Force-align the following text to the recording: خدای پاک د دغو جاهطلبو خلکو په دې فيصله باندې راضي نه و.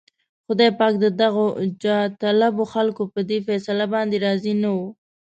خدای 0.45 0.71
پاک 0.79 0.93
د 1.03 1.05
دغو 1.21 1.45
جاهطلبو 1.83 2.63
خلکو 2.73 3.03
په 3.13 3.19
دې 3.29 3.37
فيصله 3.47 3.85
باندې 3.93 4.17
راضي 4.25 4.53
نه 4.63 4.69
و. 4.77 4.79